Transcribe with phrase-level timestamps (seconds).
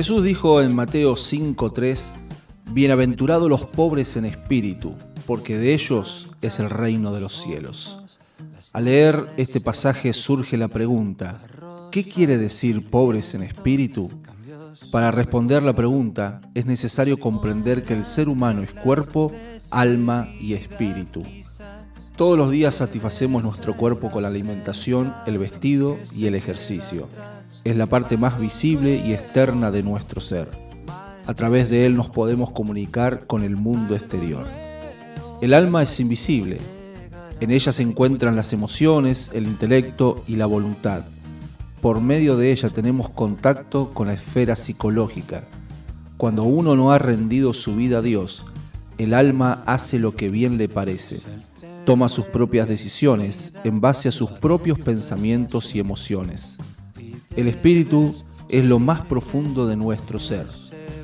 [0.00, 2.16] Jesús dijo en Mateo 5:3,
[2.72, 4.94] Bienaventurados los pobres en espíritu,
[5.26, 8.18] porque de ellos es el reino de los cielos.
[8.72, 11.38] Al leer este pasaje surge la pregunta,
[11.92, 14.10] ¿qué quiere decir pobres en espíritu?
[14.90, 19.30] Para responder la pregunta es necesario comprender que el ser humano es cuerpo,
[19.70, 21.24] alma y espíritu.
[22.16, 27.06] Todos los días satisfacemos nuestro cuerpo con la alimentación, el vestido y el ejercicio.
[27.62, 30.48] Es la parte más visible y externa de nuestro ser.
[31.26, 34.46] A través de él nos podemos comunicar con el mundo exterior.
[35.42, 36.58] El alma es invisible.
[37.40, 41.04] En ella se encuentran las emociones, el intelecto y la voluntad.
[41.82, 45.44] Por medio de ella tenemos contacto con la esfera psicológica.
[46.16, 48.46] Cuando uno no ha rendido su vida a Dios,
[48.98, 51.20] el alma hace lo que bien le parece
[51.90, 56.58] toma sus propias decisiones en base a sus propios pensamientos y emociones.
[57.36, 58.14] El espíritu
[58.48, 60.46] es lo más profundo de nuestro ser.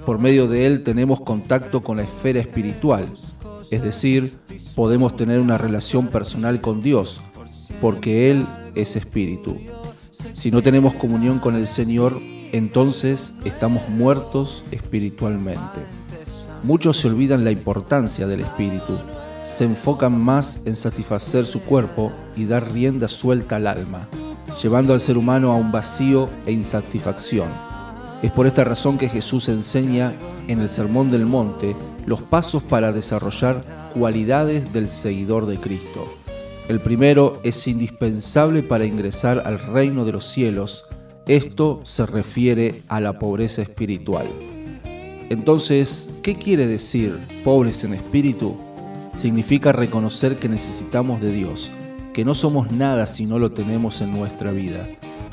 [0.04, 3.06] Por medio de él tenemos contacto con la esfera espiritual,
[3.70, 4.36] es decir,
[4.74, 7.20] podemos tener una relación personal con Dios,
[7.80, 9.58] porque Él es espíritu.
[10.32, 12.20] Si no tenemos comunión con el Señor,
[12.52, 15.80] entonces estamos muertos espiritualmente.
[16.62, 18.96] Muchos se olvidan la importancia del espíritu
[19.46, 24.08] se enfocan más en satisfacer su cuerpo y dar rienda suelta al alma,
[24.62, 27.48] llevando al ser humano a un vacío e insatisfacción.
[28.22, 30.12] Es por esta razón que Jesús enseña
[30.48, 31.76] en el Sermón del Monte
[32.06, 36.06] los pasos para desarrollar cualidades del seguidor de Cristo.
[36.68, 40.84] El primero es indispensable para ingresar al reino de los cielos.
[41.26, 44.26] Esto se refiere a la pobreza espiritual.
[45.28, 48.56] Entonces, ¿qué quiere decir pobres en espíritu?
[49.16, 51.70] significa reconocer que necesitamos de Dios,
[52.16, 54.88] que no somos nada si no lo tenemos en nuestra vida.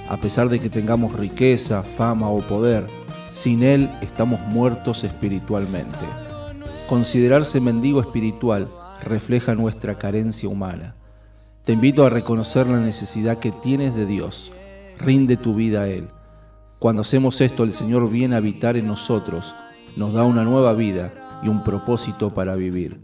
[0.10, 2.86] A pesar de que tengamos riqueza, fama o poder,
[3.30, 6.06] sin Él estamos muertos espiritualmente.
[6.90, 8.70] Considerarse mendigo espiritual
[9.02, 10.98] refleja nuestra carencia humana.
[11.64, 14.52] Te invito a reconocer la necesidad que tienes de Dios.
[15.00, 16.10] Rinde tu vida a Él.
[16.80, 19.56] Cuando hacemos esto, el Señor viene a habitar en nosotros,
[19.96, 21.14] nos da una nueva vida
[21.44, 23.00] y un propósito para vivir.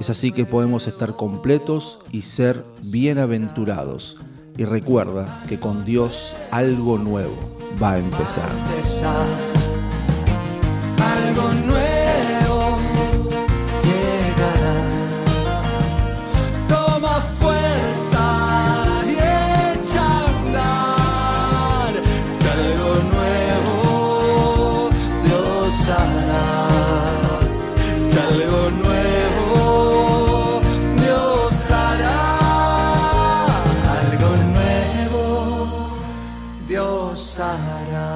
[0.00, 4.16] Es así que podemos estar completos y ser bienaventurados.
[4.56, 7.36] Y recuerda que con Dios algo nuevo
[7.80, 8.48] va a empezar.
[37.40, 38.06] Sahara